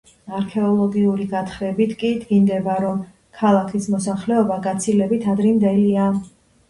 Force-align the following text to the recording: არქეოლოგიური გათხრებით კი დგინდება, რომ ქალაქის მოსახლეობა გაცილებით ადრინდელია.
არქეოლოგიური 0.35 1.27
გათხრებით 1.33 1.93
კი 1.99 2.09
დგინდება, 2.23 2.79
რომ 2.85 3.03
ქალაქის 3.43 3.89
მოსახლეობა 3.97 4.59
გაცილებით 4.65 5.33
ადრინდელია. 5.35 6.09